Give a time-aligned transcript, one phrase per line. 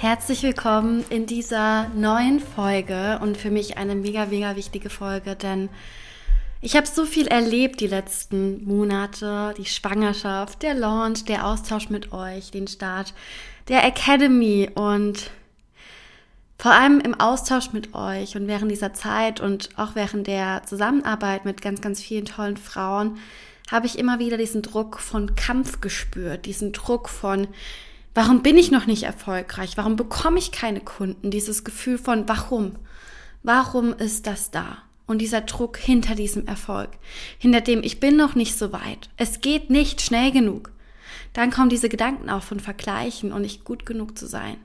[0.00, 5.68] Herzlich willkommen in dieser neuen Folge und für mich eine mega, mega wichtige Folge, denn
[6.62, 12.14] ich habe so viel erlebt die letzten Monate, die Schwangerschaft, der Launch, der Austausch mit
[12.14, 13.12] euch, den Start
[13.68, 15.30] der Academy und
[16.58, 21.44] vor allem im Austausch mit euch und während dieser Zeit und auch während der Zusammenarbeit
[21.44, 23.18] mit ganz, ganz vielen tollen Frauen
[23.70, 27.48] habe ich immer wieder diesen Druck von Kampf gespürt, diesen Druck von
[28.14, 29.76] Warum bin ich noch nicht erfolgreich?
[29.76, 31.30] Warum bekomme ich keine Kunden?
[31.30, 32.76] Dieses Gefühl von warum?
[33.42, 34.78] Warum ist das da?
[35.06, 36.90] Und dieser Druck hinter diesem Erfolg,
[37.38, 39.10] hinter dem ich bin noch nicht so weit.
[39.16, 40.72] Es geht nicht schnell genug.
[41.32, 44.56] Dann kommen diese Gedanken auch von Vergleichen und nicht gut genug zu sein.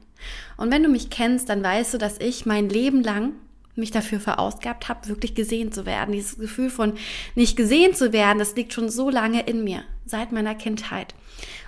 [0.58, 3.34] Und wenn du mich kennst, dann weißt du, dass ich mein Leben lang
[3.76, 6.14] mich dafür verausgabt habe, wirklich gesehen zu werden.
[6.14, 6.94] Dieses Gefühl von
[7.36, 11.16] nicht gesehen zu werden, das liegt schon so lange in mir, seit meiner Kindheit.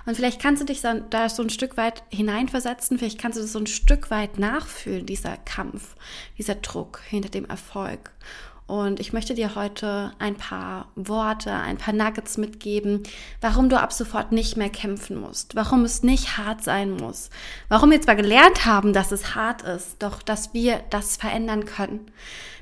[0.05, 3.51] Und vielleicht kannst du dich da so ein Stück weit hineinversetzen, vielleicht kannst du das
[3.51, 5.95] so ein Stück weit nachfühlen, dieser Kampf,
[6.37, 8.11] dieser Druck hinter dem Erfolg.
[8.67, 13.03] Und ich möchte dir heute ein paar Worte, ein paar Nuggets mitgeben,
[13.39, 17.29] warum du ab sofort nicht mehr kämpfen musst, warum es nicht hart sein muss,
[17.69, 22.11] warum wir zwar gelernt haben, dass es hart ist, doch dass wir das verändern können,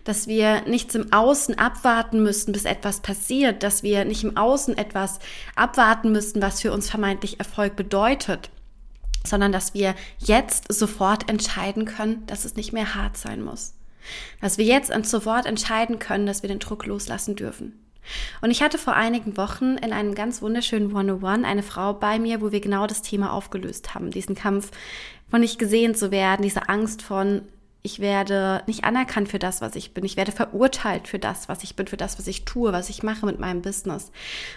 [0.04, 4.78] dass wir nichts im Außen abwarten müssen, bis etwas passiert, dass wir nicht im Außen
[4.78, 5.18] etwas
[5.56, 8.52] abwarten müssen, was für uns vermeintlich Erfolg bedeutet,
[9.26, 13.74] sondern dass wir jetzt sofort entscheiden können, dass es nicht mehr hart sein muss.
[14.42, 17.86] Dass wir jetzt und sofort entscheiden können, dass wir den Druck loslassen dürfen.
[18.42, 22.42] Und ich hatte vor einigen Wochen in einem ganz wunderschönen One-on-One eine Frau bei mir,
[22.42, 24.12] wo wir genau das Thema aufgelöst haben.
[24.12, 24.72] Diesen Kampf
[25.30, 27.42] von nicht gesehen zu werden, diese Angst von,
[27.82, 30.06] ich werde nicht anerkannt für das, was ich bin.
[30.06, 33.04] Ich werde verurteilt für das, was ich bin, für das, was ich tue, was ich
[33.04, 34.12] mache mit meinem Business.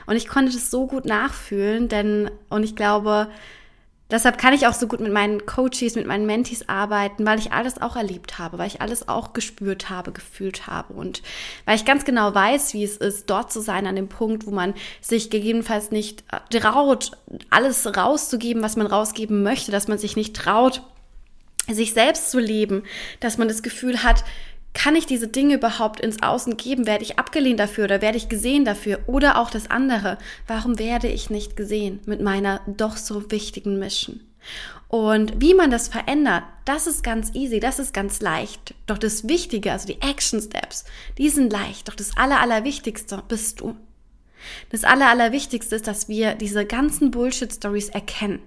[0.06, 3.28] Und ich konnte das so gut nachfühlen, denn, und ich glaube,
[4.10, 7.52] Deshalb kann ich auch so gut mit meinen Coaches, mit meinen Mentees arbeiten, weil ich
[7.52, 11.22] alles auch erlebt habe, weil ich alles auch gespürt habe, gefühlt habe und
[11.66, 14.50] weil ich ganz genau weiß, wie es ist, dort zu sein an dem Punkt, wo
[14.50, 17.10] man sich gegebenenfalls nicht äh, traut,
[17.50, 20.82] alles rauszugeben, was man rausgeben möchte, dass man sich nicht traut,
[21.70, 22.84] sich selbst zu leben,
[23.20, 24.24] dass man das Gefühl hat,
[24.78, 26.87] kann ich diese Dinge überhaupt ins Außen geben?
[26.87, 29.00] Werde ich abgelehnt dafür oder werde ich gesehen dafür?
[29.09, 34.21] Oder auch das andere, warum werde ich nicht gesehen mit meiner doch so wichtigen Mission?
[34.87, 38.77] Und wie man das verändert, das ist ganz easy, das ist ganz leicht.
[38.87, 40.84] Doch das Wichtige, also die Action Steps,
[41.19, 41.89] die sind leicht.
[41.89, 43.75] Doch das Aller, Allerwichtigste bist du.
[44.71, 48.39] Das Aller, Allerwichtigste ist, dass wir diese ganzen Bullshit-Stories erkennen.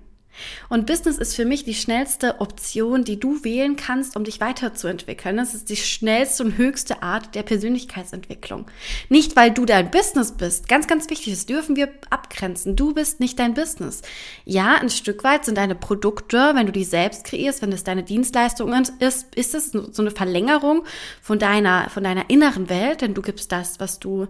[0.70, 5.38] Und Business ist für mich die schnellste Option, die du wählen kannst, um dich weiterzuentwickeln.
[5.38, 8.66] Das ist die schnellste und höchste Art der Persönlichkeitsentwicklung.
[9.10, 10.68] Nicht, weil du dein Business bist.
[10.68, 12.76] Ganz, ganz wichtig, das dürfen wir abgrenzen.
[12.76, 14.02] Du bist nicht dein Business.
[14.46, 18.04] Ja, ein Stück weit sind deine Produkte, wenn du die selbst kreierst, wenn es deine
[18.04, 20.86] Dienstleistung ist, ist es so eine Verlängerung
[21.22, 24.28] von deiner, von deiner inneren Welt, denn du gibst das, was du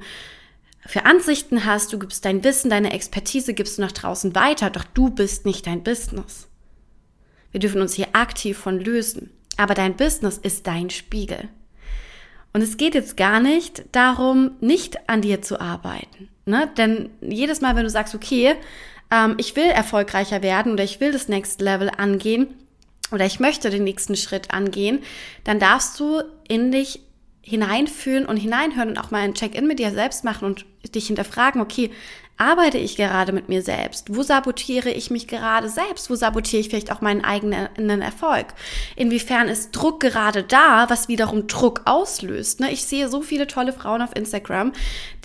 [0.86, 4.84] für Ansichten hast, du gibst dein Wissen, deine Expertise, gibst du nach draußen weiter, doch
[4.84, 6.48] du bist nicht dein Business.
[7.52, 9.32] Wir dürfen uns hier aktiv von lösen.
[9.58, 11.50] Aber dein Business ist dein Spiegel.
[12.54, 16.30] Und es geht jetzt gar nicht darum, nicht an dir zu arbeiten.
[16.46, 16.70] Ne?
[16.78, 18.56] Denn jedes Mal, wenn du sagst, okay,
[19.12, 22.48] ähm, ich will erfolgreicher werden oder ich will das Next Level angehen
[23.12, 25.04] oder ich möchte den nächsten Schritt angehen,
[25.44, 27.02] dann darfst du in dich
[27.42, 31.62] hineinfühlen und hineinhören und auch mal ein Check-in mit dir selbst machen und dich hinterfragen,
[31.62, 31.92] okay,
[32.42, 34.16] arbeite ich gerade mit mir selbst?
[34.16, 36.10] Wo sabotiere ich mich gerade selbst?
[36.10, 38.48] Wo sabotiere ich vielleicht auch meinen eigenen Erfolg?
[38.96, 42.60] Inwiefern ist Druck gerade da, was wiederum Druck auslöst?
[42.60, 42.72] Ne?
[42.72, 44.74] Ich sehe so viele tolle Frauen auf Instagram,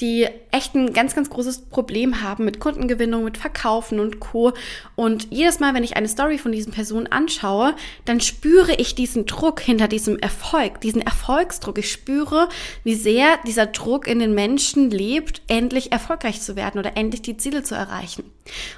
[0.00, 4.52] die echt ein ganz, ganz großes Problem haben mit Kundengewinnung, mit Verkaufen und Co.
[4.94, 7.74] Und jedes Mal, wenn ich eine Story von diesen Personen anschaue,
[8.04, 11.78] dann spüre ich diesen Druck hinter diesem Erfolg, diesen Erfolgsdruck.
[11.78, 12.50] Ich spüre,
[12.84, 17.36] wie sehr dieser Druck in den Menschen lebt, endlich erfolgreich zu werden oder endlich die
[17.36, 18.24] Ziele zu erreichen.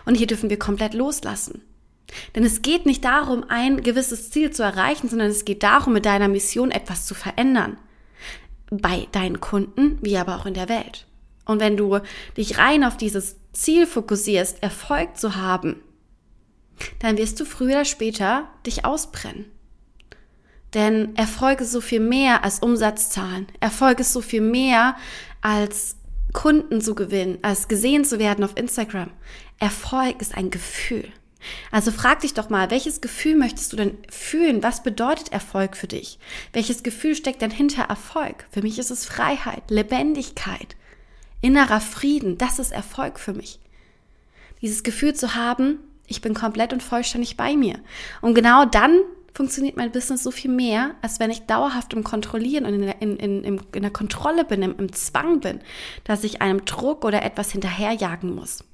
[0.04, 1.62] Und hier dürfen wir komplett loslassen.
[2.34, 6.06] Denn es geht nicht darum, ein gewisses Ziel zu erreichen, sondern es geht darum, mit
[6.06, 7.76] deiner Mission etwas zu verändern.
[8.70, 11.06] Bei deinen Kunden, wie aber auch in der Welt.
[11.44, 12.00] Und wenn du
[12.36, 15.82] dich rein auf dieses Ziel fokussierst, Erfolg zu haben,
[17.00, 19.46] dann wirst du früher oder später dich ausbrennen.
[20.74, 23.46] Denn Erfolg ist so viel mehr als Umsatzzahlen.
[23.60, 24.96] Erfolg ist so viel mehr
[25.40, 25.96] als
[26.32, 29.10] Kunden zu gewinnen, als gesehen zu werden auf Instagram.
[29.58, 31.10] Erfolg ist ein Gefühl.
[31.70, 34.62] Also frag dich doch mal, welches Gefühl möchtest du denn fühlen?
[34.62, 36.18] Was bedeutet Erfolg für dich?
[36.52, 38.46] Welches Gefühl steckt denn hinter Erfolg?
[38.50, 40.76] Für mich ist es Freiheit, Lebendigkeit,
[41.40, 42.38] innerer Frieden.
[42.38, 43.60] Das ist Erfolg für mich.
[44.60, 47.78] Dieses Gefühl zu haben, ich bin komplett und vollständig bei mir.
[48.20, 49.00] Und genau dann
[49.38, 53.00] funktioniert mein Business so viel mehr, als wenn ich dauerhaft im Kontrollieren und in der,
[53.00, 55.60] in, in, in der Kontrolle bin, im, im Zwang bin,
[56.02, 58.64] dass ich einem Druck oder etwas hinterherjagen muss.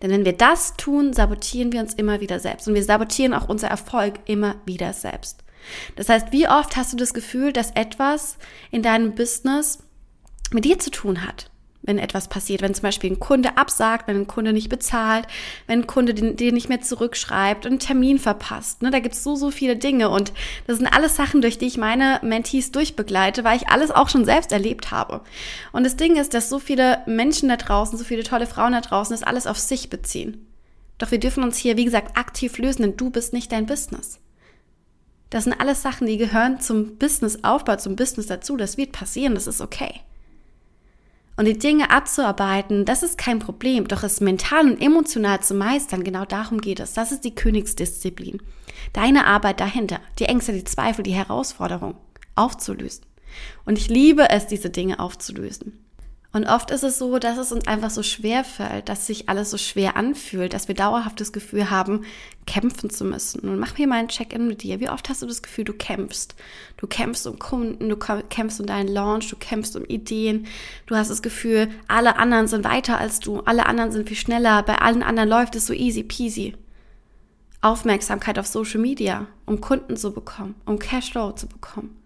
[0.00, 2.68] Denn wenn wir das tun, sabotieren wir uns immer wieder selbst.
[2.68, 5.42] Und wir sabotieren auch unser Erfolg immer wieder selbst.
[5.96, 8.38] Das heißt, wie oft hast du das Gefühl, dass etwas
[8.70, 9.80] in deinem Business
[10.52, 11.50] mit dir zu tun hat?
[11.86, 12.62] Wenn etwas passiert.
[12.62, 15.26] Wenn zum Beispiel ein Kunde absagt, wenn ein Kunde nicht bezahlt,
[15.66, 18.82] wenn ein Kunde dir nicht mehr zurückschreibt und einen Termin verpasst.
[18.82, 20.10] Ne, da gibt es so, so viele Dinge.
[20.10, 20.32] Und
[20.66, 24.24] das sind alles Sachen, durch die ich meine Mentees durchbegleite, weil ich alles auch schon
[24.24, 25.22] selbst erlebt habe.
[25.72, 28.80] Und das Ding ist, dass so viele Menschen da draußen, so viele tolle Frauen da
[28.80, 30.46] draußen das alles auf sich beziehen.
[30.98, 34.18] Doch wir dürfen uns hier, wie gesagt, aktiv lösen, denn du bist nicht dein Business.
[35.30, 38.56] Das sind alles Sachen, die gehören zum Businessaufbau, zum Business dazu.
[38.56, 40.00] Das wird passieren, das ist okay.
[41.36, 46.02] Und die Dinge abzuarbeiten, das ist kein Problem, doch es mental und emotional zu meistern,
[46.02, 46.94] genau darum geht es.
[46.94, 48.40] Das ist die Königsdisziplin.
[48.94, 51.96] Deine Arbeit dahinter, die Ängste, die Zweifel, die Herausforderung
[52.34, 53.04] aufzulösen.
[53.66, 55.85] Und ich liebe es, diese Dinge aufzulösen.
[56.36, 59.50] Und oft ist es so, dass es uns einfach so schwer fällt, dass sich alles
[59.50, 62.04] so schwer anfühlt, dass wir dauerhaft das Gefühl haben,
[62.46, 63.48] kämpfen zu müssen.
[63.48, 64.78] Und mach mir mal ein Check-in mit dir.
[64.78, 66.34] Wie oft hast du das Gefühl, du kämpfst?
[66.76, 70.46] Du kämpfst um Kunden, du kämpfst um deinen Launch, du kämpfst um Ideen.
[70.84, 74.62] Du hast das Gefühl, alle anderen sind weiter als du, alle anderen sind viel schneller,
[74.62, 76.54] bei allen anderen läuft es so easy peasy.
[77.62, 81.96] Aufmerksamkeit auf Social Media, um Kunden zu bekommen, um Cashflow zu bekommen.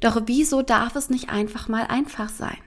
[0.00, 2.58] Doch wieso darf es nicht einfach mal einfach sein?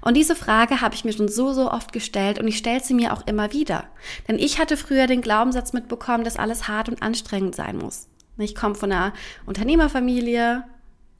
[0.00, 2.94] Und diese Frage habe ich mir schon so, so oft gestellt und ich stelle sie
[2.94, 3.84] mir auch immer wieder.
[4.28, 8.08] Denn ich hatte früher den Glaubenssatz mitbekommen, dass alles hart und anstrengend sein muss.
[8.38, 9.12] Ich komme von einer
[9.46, 10.64] Unternehmerfamilie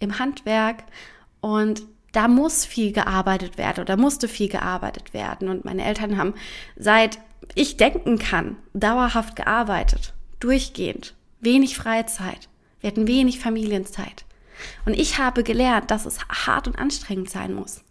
[0.00, 0.84] im Handwerk
[1.40, 5.48] und da muss viel gearbeitet werden oder musste viel gearbeitet werden.
[5.48, 6.34] Und meine Eltern haben
[6.76, 7.18] seit
[7.54, 12.48] ich denken kann, dauerhaft gearbeitet, durchgehend, wenig Freizeit.
[12.80, 14.24] Wir hatten wenig Familienzeit.
[14.86, 17.82] Und ich habe gelernt, dass es hart und anstrengend sein muss.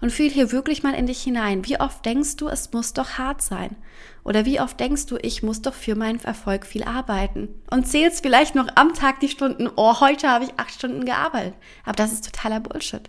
[0.00, 1.64] Und fühl hier wirklich mal in dich hinein.
[1.66, 3.76] Wie oft denkst du, es muss doch hart sein?
[4.24, 7.48] Oder wie oft denkst du, ich muss doch für meinen Erfolg viel arbeiten?
[7.70, 11.54] Und zählst vielleicht noch am Tag die Stunden, oh, heute habe ich acht Stunden gearbeitet.
[11.84, 13.02] Aber das ist totaler Bullshit.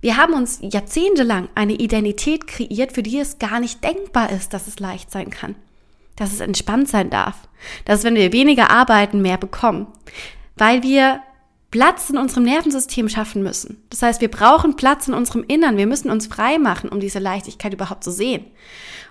[0.00, 4.66] Wir haben uns jahrzehntelang eine Identität kreiert, für die es gar nicht denkbar ist, dass
[4.66, 5.54] es leicht sein kann.
[6.16, 7.48] Dass es entspannt sein darf.
[7.86, 9.86] Dass wenn wir weniger arbeiten, mehr bekommen.
[10.56, 11.22] Weil wir
[11.74, 13.82] Platz in unserem Nervensystem schaffen müssen.
[13.90, 15.76] Das heißt, wir brauchen Platz in unserem Innern.
[15.76, 18.44] Wir müssen uns frei machen, um diese Leichtigkeit überhaupt zu sehen.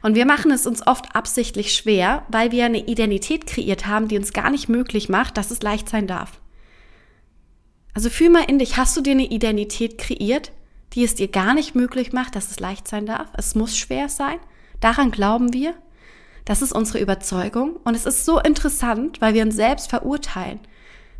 [0.01, 4.17] Und wir machen es uns oft absichtlich schwer, weil wir eine Identität kreiert haben, die
[4.17, 6.39] uns gar nicht möglich macht, dass es leicht sein darf.
[7.93, 10.53] Also fühl mal in dich, hast du dir eine Identität kreiert,
[10.93, 13.27] die es dir gar nicht möglich macht, dass es leicht sein darf?
[13.33, 14.39] Es muss schwer sein.
[14.79, 15.73] Daran glauben wir.
[16.45, 17.75] Das ist unsere Überzeugung.
[17.83, 20.61] Und es ist so interessant, weil wir uns selbst verurteilen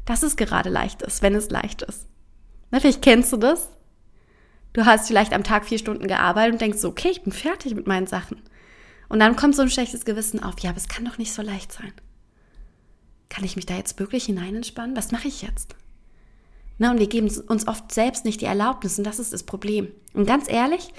[0.06, 2.08] dass es gerade leicht ist, wenn es leicht ist.
[2.72, 3.70] Na, vielleicht kennst du das.
[4.74, 7.76] Du hast vielleicht am Tag vier Stunden gearbeitet und denkst so, okay, ich bin fertig
[7.76, 8.42] mit meinen Sachen.
[9.08, 11.44] Und dann kommt so ein schlechtes Gewissen auf, ja, aber es kann doch nicht so
[11.44, 11.94] leicht sein.
[13.30, 14.96] Kann ich mich da jetzt wirklich hinein entspannen?
[14.96, 15.76] Was mache ich jetzt?
[16.80, 19.90] Na, und wir geben uns oft selbst nicht die Erlaubnis und das ist das Problem.
[20.14, 20.92] Und ganz ehrlich,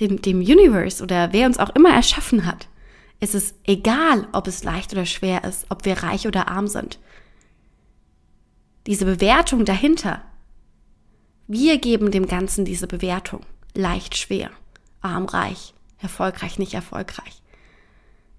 [0.00, 2.68] dem, dem Universe oder wer uns auch immer erschaffen hat,
[3.20, 6.98] ist es egal, ob es leicht oder schwer ist, ob wir reich oder arm sind
[8.88, 10.22] diese Bewertung dahinter.
[11.46, 13.44] Wir geben dem Ganzen diese Bewertung.
[13.74, 14.50] Leicht, schwer,
[15.02, 17.42] arm, reich, erfolgreich, nicht erfolgreich.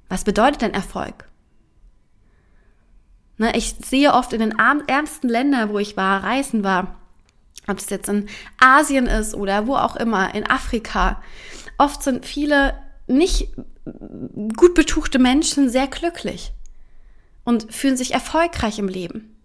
[0.10, 1.30] Was bedeutet denn Erfolg?
[3.38, 4.56] Ne, ich sehe oft in den
[4.88, 7.00] ärmsten Ländern, wo ich war, reisen war,
[7.68, 8.28] ob es jetzt in
[8.60, 11.22] Asien ist oder wo auch immer, in Afrika,
[11.78, 12.74] oft sind viele
[13.06, 13.50] nicht
[14.58, 16.54] gut betuchte Menschen sehr glücklich
[17.44, 19.36] und fühlen sich erfolgreich im Leben.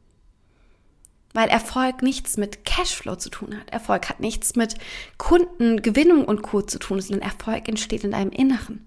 [1.34, 3.68] Weil Erfolg nichts mit Cashflow zu tun hat.
[3.70, 4.76] Erfolg hat nichts mit
[5.18, 6.62] Kundengewinnung und Co.
[6.62, 8.86] zu tun, sondern Erfolg entsteht in deinem Inneren.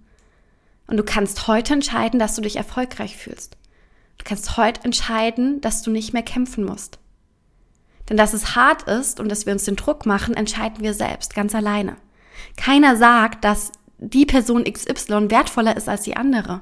[0.87, 3.57] Und du kannst heute entscheiden, dass du dich erfolgreich fühlst.
[4.17, 6.99] Du kannst heute entscheiden, dass du nicht mehr kämpfen musst.
[8.09, 11.35] Denn dass es hart ist und dass wir uns den Druck machen, entscheiden wir selbst,
[11.35, 11.97] ganz alleine.
[12.55, 16.61] Keiner sagt, dass die Person XY wertvoller ist als die andere.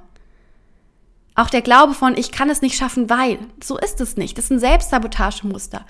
[1.35, 3.37] Auch der Glaube von, ich kann es nicht schaffen, weil.
[3.61, 4.37] So ist es nicht.
[4.37, 5.85] Das ist ein Selbstsabotagemuster.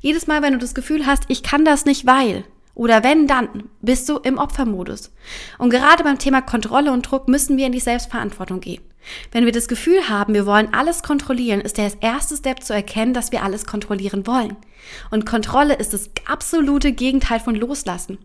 [0.00, 2.44] Jedes Mal, wenn du das Gefühl hast, ich kann das nicht, weil.
[2.74, 5.12] Oder wenn, dann bist du im Opfermodus.
[5.58, 8.82] Und gerade beim Thema Kontrolle und Druck müssen wir in die Selbstverantwortung gehen.
[9.32, 13.14] Wenn wir das Gefühl haben, wir wollen alles kontrollieren, ist der erste Step zu erkennen,
[13.14, 14.56] dass wir alles kontrollieren wollen.
[15.10, 18.18] Und Kontrolle ist das absolute Gegenteil von Loslassen.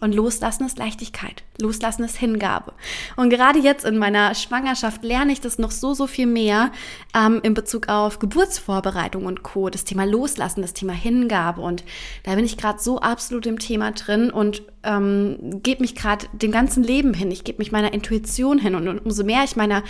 [0.00, 1.42] Und loslassen ist Leichtigkeit.
[1.60, 2.72] Loslassen ist Hingabe.
[3.16, 6.70] Und gerade jetzt in meiner Schwangerschaft lerne ich das noch so, so viel mehr
[7.16, 9.70] ähm, in Bezug auf Geburtsvorbereitung und Co.
[9.70, 11.60] Das Thema Loslassen, das Thema Hingabe.
[11.60, 11.84] Und
[12.22, 16.52] da bin ich gerade so absolut im Thema drin und ähm, gebe mich gerade dem
[16.52, 17.30] ganzen Leben hin.
[17.30, 18.74] Ich gebe mich meiner Intuition hin.
[18.74, 19.82] Und, umso mehr ich meiner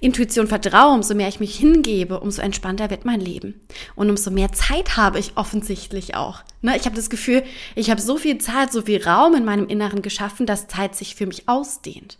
[0.00, 3.60] Intuition vertraue, umso mehr ich mich hingebe, umso entspannter wird mein Leben.
[3.94, 6.42] Und umso mehr Zeit habe ich offensichtlich auch.
[6.62, 6.76] Ne?
[6.76, 7.42] Ich habe das Gefühl,
[7.74, 11.14] ich habe so viel Zeit, so viel Raum in meinem Inneren geschaffen, dass Zeit sich
[11.14, 12.18] für mich ausdehnt.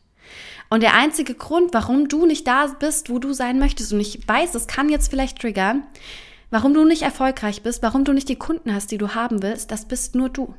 [0.71, 4.27] Und der einzige Grund, warum du nicht da bist, wo du sein möchtest, und ich
[4.27, 5.83] weiß, das kann jetzt vielleicht triggern,
[6.51, 9.71] warum du nicht erfolgreich bist, warum du nicht die Kunden hast, die du haben willst,
[9.71, 10.55] das bist nur du.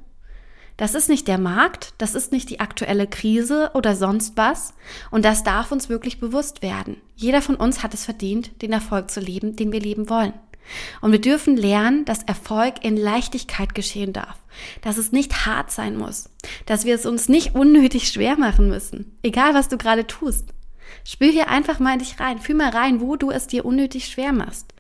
[0.77, 4.74] Das ist nicht der Markt, das ist nicht die aktuelle Krise oder sonst was.
[5.10, 6.98] Und das darf uns wirklich bewusst werden.
[7.15, 10.34] Jeder von uns hat es verdient, den Erfolg zu leben, den wir leben wollen.
[11.01, 14.38] Und wir dürfen lernen, dass Erfolg in Leichtigkeit geschehen darf,
[14.82, 16.29] dass es nicht hart sein muss,
[16.65, 20.53] dass wir es uns nicht unnötig schwer machen müssen, egal was du gerade tust.
[21.03, 24.08] Spür hier einfach mal in dich rein, fühl mal rein, wo du es dir unnötig
[24.08, 24.74] schwer machst,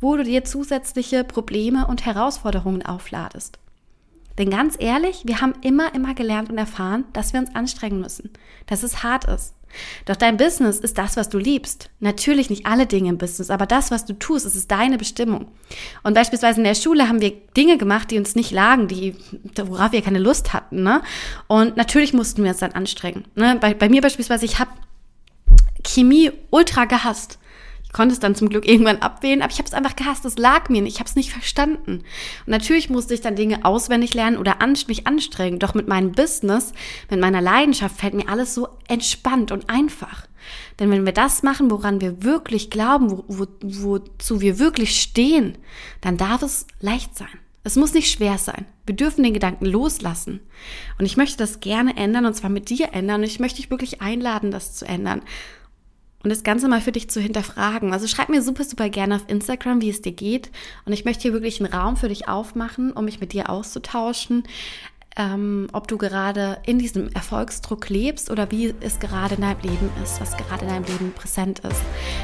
[0.00, 3.58] wo du dir zusätzliche Probleme und Herausforderungen aufladest.
[4.40, 8.30] Denn ganz ehrlich, wir haben immer, immer gelernt und erfahren, dass wir uns anstrengen müssen,
[8.66, 9.52] dass es hart ist.
[10.06, 11.90] Doch dein Business ist das, was du liebst.
[12.00, 15.48] Natürlich nicht alle Dinge im Business, aber das, was du tust, es ist deine Bestimmung.
[16.04, 19.14] Und beispielsweise in der Schule haben wir Dinge gemacht, die uns nicht lagen, die,
[19.62, 20.84] worauf wir keine Lust hatten.
[20.84, 21.02] Ne?
[21.46, 23.26] Und natürlich mussten wir uns dann anstrengen.
[23.34, 23.58] Ne?
[23.60, 24.70] Bei, bei mir beispielsweise, ich habe
[25.86, 27.38] Chemie ultra gehasst.
[27.92, 30.24] Konnte es dann zum Glück irgendwann abwählen, aber ich habe es einfach gehasst.
[30.24, 30.94] Es lag mir nicht.
[30.94, 32.02] Ich habe es nicht verstanden.
[32.46, 35.58] Und natürlich musste ich dann Dinge auswendig lernen oder an, mich anstrengen.
[35.58, 36.72] Doch mit meinem Business,
[37.10, 40.26] mit meiner Leidenschaft fällt mir alles so entspannt und einfach.
[40.78, 45.58] Denn wenn wir das machen, woran wir wirklich glauben, wo, wo, wozu wir wirklich stehen,
[46.00, 47.28] dann darf es leicht sein.
[47.62, 48.64] Es muss nicht schwer sein.
[48.86, 50.40] Wir dürfen den Gedanken loslassen.
[50.98, 53.20] Und ich möchte das gerne ändern und zwar mit dir ändern.
[53.20, 55.22] Und ich möchte dich wirklich einladen, das zu ändern
[56.22, 57.92] und das Ganze mal für dich zu hinterfragen.
[57.92, 60.50] Also schreib mir super, super gerne auf Instagram, wie es dir geht.
[60.84, 64.44] Und ich möchte hier wirklich einen Raum für dich aufmachen, um mich mit dir auszutauschen.
[65.16, 69.90] Ähm, ob du gerade in diesem Erfolgsdruck lebst oder wie es gerade in deinem Leben
[70.04, 71.82] ist, was gerade in deinem Leben präsent ist.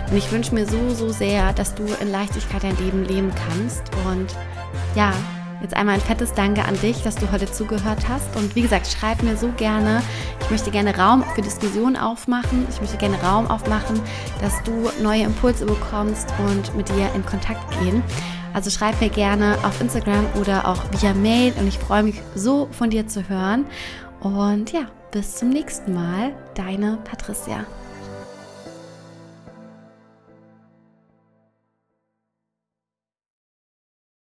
[0.09, 3.83] Und ich wünsche mir so, so sehr, dass du in Leichtigkeit dein Leben leben kannst.
[4.07, 4.37] Und
[4.95, 5.12] ja,
[5.62, 8.36] Jetzt einmal ein fettes Danke an dich, dass du heute zugehört hast.
[8.36, 10.02] Und wie gesagt, schreib mir so gerne.
[10.40, 12.66] Ich möchte gerne Raum für Diskussionen aufmachen.
[12.70, 14.00] Ich möchte gerne Raum aufmachen,
[14.40, 18.02] dass du neue Impulse bekommst und mit dir in Kontakt gehen.
[18.52, 22.68] Also schreib mir gerne auf Instagram oder auch via Mail und ich freue mich so
[22.72, 23.66] von dir zu hören.
[24.20, 27.64] Und ja, bis zum nächsten Mal, deine Patricia.